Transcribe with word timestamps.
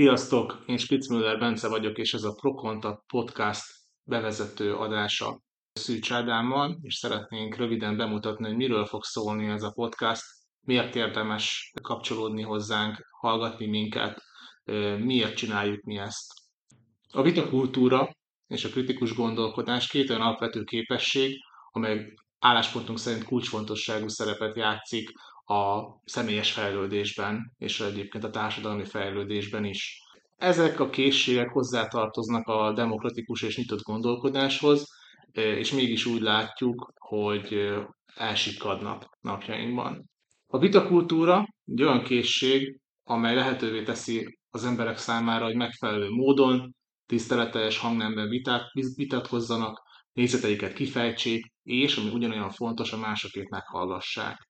Sziasztok, 0.00 0.62
én 0.66 0.76
Spitzmüller 0.76 1.38
Bence 1.38 1.68
vagyok, 1.68 1.98
és 1.98 2.14
ez 2.14 2.22
a 2.22 2.34
ProContact 2.34 3.02
Podcast 3.06 3.64
bevezető 4.02 4.74
adása 4.74 5.40
Szűcs 5.72 6.12
Ádámmal, 6.12 6.78
és 6.82 6.94
szeretnénk 6.94 7.56
röviden 7.56 7.96
bemutatni, 7.96 8.46
hogy 8.46 8.56
miről 8.56 8.84
fog 8.84 9.04
szólni 9.04 9.46
ez 9.46 9.62
a 9.62 9.72
podcast, 9.72 10.22
miért 10.60 10.96
érdemes 10.96 11.72
kapcsolódni 11.82 12.42
hozzánk, 12.42 13.08
hallgatni 13.10 13.66
minket, 13.66 14.22
miért 14.98 15.36
csináljuk 15.36 15.82
mi 15.82 15.96
ezt. 15.96 16.32
A 17.12 17.22
vitakultúra 17.22 18.10
és 18.46 18.64
a 18.64 18.68
kritikus 18.68 19.14
gondolkodás 19.14 19.88
két 19.88 20.10
olyan 20.10 20.22
alapvető 20.22 20.64
képesség, 20.64 21.40
amely 21.70 22.14
álláspontunk 22.38 22.98
szerint 22.98 23.24
kulcsfontosságú 23.24 24.08
szerepet 24.08 24.56
játszik 24.56 25.10
a 25.48 25.82
személyes 26.04 26.52
fejlődésben, 26.52 27.52
és 27.58 27.80
egyébként 27.80 28.24
a 28.24 28.30
társadalmi 28.30 28.84
fejlődésben 28.84 29.64
is. 29.64 30.02
Ezek 30.36 30.80
a 30.80 30.90
készségek 30.90 31.48
hozzátartoznak 31.48 32.46
a 32.46 32.72
demokratikus 32.72 33.42
és 33.42 33.56
nyitott 33.56 33.82
gondolkodáshoz, 33.82 34.86
és 35.32 35.72
mégis 35.72 36.06
úgy 36.06 36.20
látjuk, 36.20 36.92
hogy 36.98 37.74
elsikadnak 38.14 39.18
napjainkban. 39.20 40.10
A 40.46 40.58
vitakultúra 40.58 41.46
egy 41.64 41.82
olyan 41.82 42.02
készség, 42.02 42.80
amely 43.04 43.34
lehetővé 43.34 43.82
teszi 43.82 44.38
az 44.50 44.64
emberek 44.64 44.96
számára, 44.96 45.44
hogy 45.44 45.56
megfelelő 45.56 46.08
módon, 46.10 46.74
tiszteletes 47.06 47.78
hangnemben 47.78 48.28
vitát, 48.28 48.64
vitatkozzanak, 48.94 49.82
nézeteiket 50.12 50.72
kifejtsék, 50.72 51.52
és, 51.62 51.96
ami 51.96 52.10
ugyanolyan 52.10 52.50
fontos, 52.50 52.92
a 52.92 52.98
másokét 52.98 53.48
meghallgassák. 53.48 54.47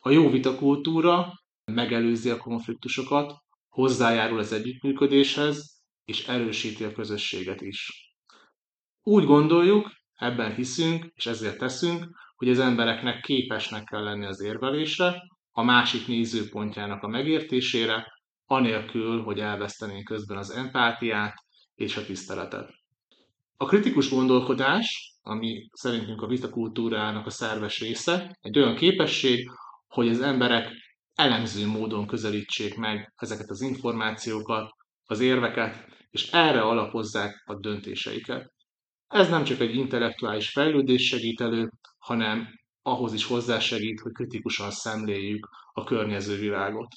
A 0.00 0.10
jó 0.10 0.30
vitakultúra 0.30 1.32
megelőzi 1.64 2.30
a 2.30 2.36
konfliktusokat, 2.36 3.32
hozzájárul 3.68 4.38
az 4.38 4.52
együttműködéshez, 4.52 5.82
és 6.04 6.26
erősíti 6.26 6.84
a 6.84 6.92
közösséget 6.92 7.60
is. 7.60 8.10
Úgy 9.02 9.24
gondoljuk, 9.24 9.90
ebben 10.14 10.54
hiszünk, 10.54 11.06
és 11.14 11.26
ezért 11.26 11.58
teszünk, 11.58 12.04
hogy 12.36 12.48
az 12.48 12.58
embereknek 12.58 13.20
képesnek 13.20 13.84
kell 13.84 14.02
lenni 14.02 14.24
az 14.24 14.40
érvelésre, 14.40 15.22
a 15.50 15.62
másik 15.62 16.06
nézőpontjának 16.06 17.02
a 17.02 17.08
megértésére, 17.08 18.06
anélkül, 18.44 19.22
hogy 19.22 19.40
elvesztenénk 19.40 20.04
közben 20.04 20.36
az 20.36 20.50
empátiát 20.50 21.34
és 21.74 21.96
a 21.96 22.04
tiszteletet. 22.04 22.70
A 23.56 23.64
kritikus 23.64 24.10
gondolkodás, 24.10 25.14
ami 25.22 25.68
szerintünk 25.72 26.22
a 26.22 26.26
vitakultúrának 26.26 27.26
a 27.26 27.30
szerves 27.30 27.80
része, 27.80 28.38
egy 28.40 28.58
olyan 28.58 28.76
képesség, 28.76 29.50
hogy 29.86 30.08
az 30.08 30.20
emberek 30.20 30.68
elemző 31.14 31.66
módon 31.66 32.06
közelítsék 32.06 32.76
meg 32.76 33.12
ezeket 33.16 33.50
az 33.50 33.60
információkat, 33.60 34.70
az 35.04 35.20
érveket, 35.20 35.86
és 36.10 36.30
erre 36.30 36.62
alapozzák 36.62 37.42
a 37.44 37.54
döntéseiket. 37.54 38.52
Ez 39.06 39.28
nem 39.28 39.44
csak 39.44 39.60
egy 39.60 39.74
intellektuális 39.74 40.50
fejlődés 40.50 41.06
segít 41.06 41.40
elő, 41.40 41.70
hanem 41.98 42.48
ahhoz 42.82 43.12
is 43.12 43.24
hozzásegít, 43.24 44.00
hogy 44.00 44.12
kritikusan 44.12 44.70
szemléljük 44.70 45.48
a 45.72 45.84
környező 45.84 46.38
világot. 46.38 46.88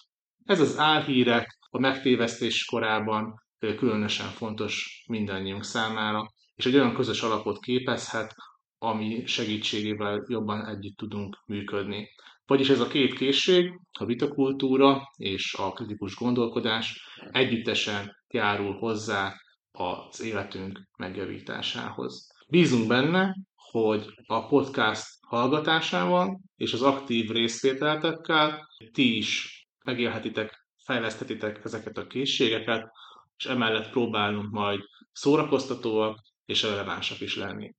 Ez 0.46 0.60
az 0.60 0.78
álhírek 0.78 1.58
a 1.70 1.80
megtévesztés 1.80 2.66
korában 2.66 3.44
különösen 3.60 4.28
fontos 4.28 5.04
mindannyiunk 5.08 5.64
számára, 5.64 6.32
és 6.56 6.66
egy 6.66 6.76
olyan 6.76 6.94
közös 6.94 7.22
alapot 7.22 7.60
képezhet, 7.60 8.36
ami 8.78 9.26
segítségével 9.26 10.26
jobban 10.28 10.66
együtt 10.66 10.98
tudunk 10.98 11.38
működni. 11.46 12.10
Vagyis 12.50 12.70
ez 12.70 12.80
a 12.80 12.88
két 12.88 13.14
készség, 13.14 13.80
a 14.00 14.06
vitakultúra 14.06 15.02
és 15.18 15.54
a 15.54 15.72
kritikus 15.74 16.16
gondolkodás 16.16 17.02
együttesen 17.32 18.16
járul 18.28 18.74
hozzá 18.74 19.36
az 19.72 20.22
életünk 20.22 20.82
megjavításához. 20.98 22.28
Bízunk 22.48 22.88
benne, 22.88 23.36
hogy 23.72 24.06
a 24.26 24.48
podcast 24.48 25.06
hallgatásával 25.28 26.42
és 26.56 26.74
az 26.74 26.82
aktív 26.82 27.30
részvételtekkel 27.30 28.68
ti 28.92 29.18
is 29.18 29.64
megélhetitek, 29.86 30.66
fejleszthetitek 30.86 31.62
ezeket 31.64 31.98
a 31.98 32.08
készségeket, 32.08 32.92
és 33.38 33.46
emellett 33.46 33.90
próbálunk 33.90 34.52
majd 34.52 34.80
szórakoztatóak 35.12 36.20
és 36.46 36.64
relevánsak 36.64 37.20
is 37.20 37.36
lenni. 37.36 37.76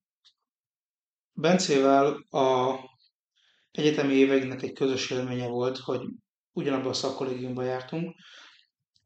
Bencével 1.32 2.26
a 2.30 2.74
egyetemi 3.70 4.14
éveinknek 4.14 4.62
egy 4.62 4.72
közös 4.72 5.10
élménye 5.10 5.46
volt, 5.46 5.78
hogy 5.78 6.00
ugyanabban 6.52 6.90
a 6.90 6.92
szakkollégiumban 6.92 7.64
jártunk, 7.64 8.14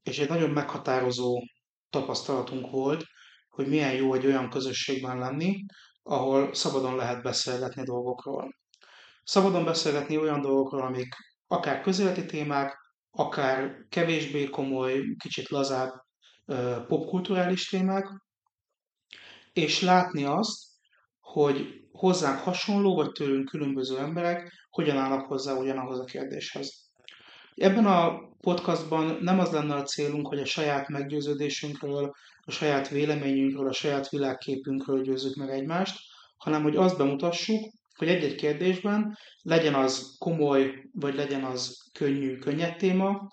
és 0.02 0.18
egy 0.18 0.28
nagyon 0.28 0.50
meghatározó 0.50 1.42
tapasztalatunk 1.90 2.70
volt, 2.70 3.04
hogy 3.48 3.68
milyen 3.68 3.94
jó 3.94 4.14
egy 4.14 4.26
olyan 4.26 4.50
közösségben 4.50 5.18
lenni, 5.18 5.64
ahol 6.02 6.54
szabadon 6.54 6.96
lehet 6.96 7.22
beszélgetni 7.22 7.82
dolgokról. 7.82 8.56
Szabadon 9.22 9.64
beszélgetni 9.64 10.18
olyan 10.18 10.40
dolgokról, 10.40 10.82
amik 10.82 11.14
akár 11.46 11.80
közéleti 11.80 12.26
témák, 12.26 12.76
akár 13.10 13.86
kevésbé 13.88 14.44
komoly, 14.44 15.00
kicsit 15.18 15.48
lazább 15.48 15.92
popkulturális 16.86 17.68
témák, 17.68 18.08
és 19.52 19.80
látni 19.80 20.24
azt, 20.24 20.73
hogy 21.34 21.82
hozzánk 21.92 22.38
hasonló, 22.38 22.94
vagy 22.94 23.12
tőlünk 23.12 23.48
különböző 23.48 23.98
emberek 23.98 24.52
hogyan 24.70 24.96
állnak 24.96 25.26
hozzá 25.26 25.54
ugyanahoz 25.54 25.98
a 25.98 26.04
kérdéshez. 26.04 26.90
Ebben 27.54 27.86
a 27.86 28.18
podcastban 28.40 29.18
nem 29.20 29.38
az 29.38 29.50
lenne 29.50 29.74
a 29.74 29.82
célunk, 29.82 30.26
hogy 30.26 30.38
a 30.38 30.44
saját 30.44 30.88
meggyőződésünkről, 30.88 32.14
a 32.40 32.50
saját 32.50 32.88
véleményünkről, 32.88 33.68
a 33.68 33.72
saját 33.72 34.08
világképünkről 34.08 35.02
győzzük 35.02 35.34
meg 35.34 35.50
egymást, 35.50 35.98
hanem 36.36 36.62
hogy 36.62 36.76
azt 36.76 36.98
bemutassuk, 36.98 37.72
hogy 37.96 38.08
egy-egy 38.08 38.34
kérdésben 38.34 39.16
legyen 39.42 39.74
az 39.74 40.16
komoly, 40.18 40.88
vagy 40.92 41.14
legyen 41.14 41.44
az 41.44 41.90
könnyű, 41.92 42.38
könnyed 42.38 42.76
téma, 42.76 43.28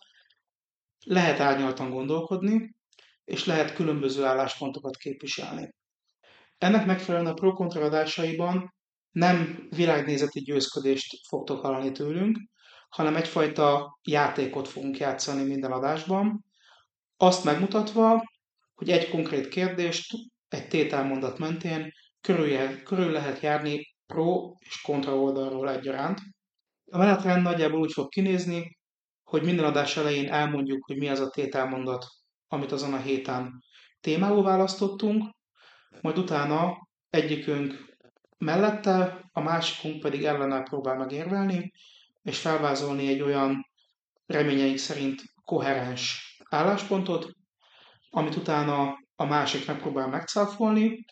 lehet 1.05 1.39
árnyaltan 1.39 1.89
gondolkodni, 1.89 2.75
és 3.25 3.45
lehet 3.45 3.73
különböző 3.73 4.23
álláspontokat 4.23 4.97
képviselni. 4.97 5.79
Ennek 6.61 6.85
megfelelően 6.85 7.31
a 7.31 7.33
pro 7.33 7.53
adásaiban 7.59 8.73
nem 9.11 9.67
világnézeti 9.69 10.39
győzködést 10.39 11.27
fogtok 11.27 11.61
hallani 11.61 11.91
tőlünk, 11.91 12.37
hanem 12.89 13.15
egyfajta 13.15 13.99
játékot 14.01 14.67
fogunk 14.67 14.97
játszani 14.97 15.43
minden 15.43 15.71
adásban, 15.71 16.45
azt 17.17 17.43
megmutatva, 17.43 18.23
hogy 18.73 18.89
egy 18.89 19.09
konkrét 19.09 19.47
kérdést 19.47 20.13
egy 20.47 20.67
tételmondat 20.67 21.37
mentén 21.37 21.91
körül, 22.21 22.83
körül 22.83 23.11
lehet 23.11 23.39
járni 23.39 23.95
pro 24.05 24.53
és 24.59 24.81
kontra 24.81 25.15
oldalról 25.15 25.69
egyaránt. 25.69 26.19
A 26.91 26.97
menetrend 26.97 27.41
nagyjából 27.41 27.79
úgy 27.79 27.93
fog 27.93 28.09
kinézni, 28.09 28.77
hogy 29.23 29.43
minden 29.43 29.65
adás 29.65 29.97
elején 29.97 30.31
elmondjuk, 30.31 30.85
hogy 30.85 30.97
mi 30.97 31.09
az 31.09 31.19
a 31.19 31.29
tételmondat, 31.29 32.05
amit 32.47 32.71
azon 32.71 32.93
a 32.93 33.01
héten 33.01 33.63
témául 34.01 34.43
választottunk, 34.43 35.39
majd 36.01 36.17
utána 36.17 36.87
egyikünk 37.09 37.95
mellette, 38.37 39.29
a 39.31 39.41
másikunk 39.41 39.99
pedig 39.99 40.23
ellene 40.23 40.61
próbál 40.61 40.97
megérvelni, 40.97 41.71
és 42.23 42.39
felvázolni 42.39 43.07
egy 43.07 43.21
olyan 43.21 43.65
reményeink 44.25 44.77
szerint 44.77 45.21
koherens 45.45 46.35
álláspontot, 46.49 47.31
amit 48.09 48.35
utána 48.35 48.97
a 49.15 49.25
másik 49.25 49.67
megpróbál 49.67 50.07
megcáfolni, 50.07 51.05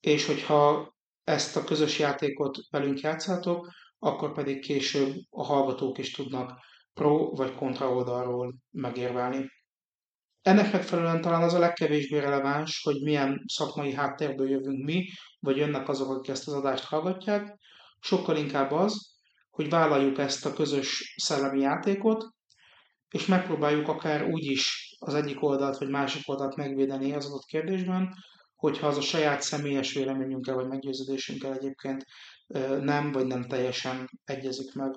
és 0.00 0.26
hogyha 0.26 0.94
ezt 1.24 1.56
a 1.56 1.64
közös 1.64 1.98
játékot 1.98 2.58
velünk 2.70 3.00
játszátok, 3.00 3.72
akkor 3.98 4.32
pedig 4.32 4.60
később 4.60 5.14
a 5.30 5.44
hallgatók 5.44 5.98
is 5.98 6.10
tudnak 6.10 6.58
pro 6.94 7.30
vagy 7.30 7.54
kontra 7.54 7.90
oldalról 7.90 8.54
megérvelni. 8.70 9.50
Ennek 10.44 10.72
megfelelően 10.72 11.20
talán 11.20 11.42
az 11.42 11.54
a 11.54 11.58
legkevésbé 11.58 12.18
releváns, 12.18 12.80
hogy 12.82 13.02
milyen 13.02 13.42
szakmai 13.46 13.92
háttérből 13.92 14.50
jövünk 14.50 14.84
mi, 14.84 15.06
vagy 15.40 15.56
jönnek 15.56 15.88
azok, 15.88 16.10
akik 16.10 16.30
ezt 16.30 16.46
az 16.48 16.54
adást 16.54 16.84
hallgatják, 16.84 17.56
sokkal 18.00 18.36
inkább 18.36 18.70
az, 18.70 19.16
hogy 19.50 19.68
vállaljuk 19.68 20.18
ezt 20.18 20.46
a 20.46 20.52
közös 20.52 21.14
szellemi 21.16 21.60
játékot, 21.60 22.24
és 23.08 23.26
megpróbáljuk 23.26 23.88
akár 23.88 24.24
úgy 24.24 24.44
is 24.44 24.94
az 24.98 25.14
egyik 25.14 25.42
oldalt 25.42 25.78
vagy 25.78 25.88
másik 25.88 26.28
oldalt 26.28 26.56
megvédeni 26.56 27.12
az 27.12 27.26
adott 27.26 27.44
kérdésben, 27.44 28.14
hogyha 28.56 28.86
az 28.86 28.96
a 28.96 29.00
saját 29.00 29.42
személyes 29.42 29.94
véleményünkkel 29.94 30.54
vagy 30.54 30.68
meggyőződésünkkel 30.68 31.52
egyébként 31.52 32.04
nem 32.80 33.12
vagy 33.12 33.26
nem 33.26 33.42
teljesen 33.42 34.08
egyezik 34.24 34.74
meg. 34.74 34.94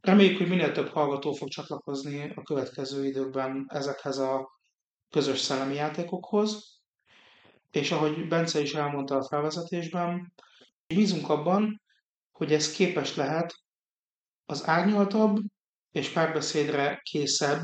Reméljük, 0.00 0.38
hogy 0.38 0.48
minél 0.48 0.72
több 0.72 0.88
hallgató 0.88 1.32
fog 1.32 1.48
csatlakozni 1.48 2.32
a 2.34 2.42
következő 2.42 3.06
időkben 3.06 3.64
ezekhez 3.68 4.18
a 4.18 4.58
közös 5.10 5.38
szellemi 5.38 5.74
játékokhoz, 5.74 6.80
és 7.70 7.90
ahogy 7.90 8.28
Bence 8.28 8.60
is 8.60 8.74
elmondta 8.74 9.16
a 9.16 9.26
felvezetésben, 9.26 10.32
bízunk 10.86 11.28
abban, 11.28 11.82
hogy 12.30 12.52
ez 12.52 12.72
képes 12.72 13.14
lehet 13.14 13.54
az 14.44 14.66
árnyaltabb 14.66 15.38
és 15.90 16.08
párbeszédre 16.08 17.00
készebb 17.02 17.62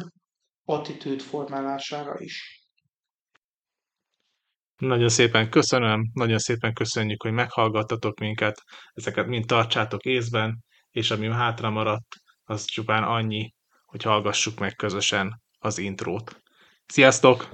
attitűd 0.64 1.20
formálására 1.20 2.20
is. 2.20 2.64
Nagyon 4.76 5.08
szépen 5.08 5.50
köszönöm, 5.50 6.10
nagyon 6.12 6.38
szépen 6.38 6.75
köszönjük, 6.75 7.22
hogy 7.22 7.32
meghallgattatok 7.32 8.19
minket, 8.19 8.62
ezeket 8.93 9.26
mind 9.26 9.46
tartsátok 9.46 10.04
észben, 10.04 10.64
és 10.90 11.10
ami 11.10 11.31
hátra 11.31 11.70
maradt, 11.70 12.16
az 12.44 12.64
csupán 12.64 13.02
annyi, 13.02 13.54
hogy 13.84 14.02
hallgassuk 14.02 14.58
meg 14.58 14.75
közösen 14.75 15.43
az 15.58 15.78
intrót. 15.78 16.43
Sziasztok! 16.88 17.48